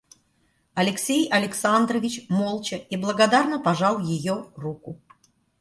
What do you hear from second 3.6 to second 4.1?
пожал